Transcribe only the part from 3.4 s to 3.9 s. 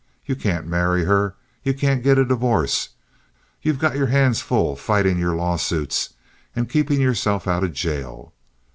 Ye've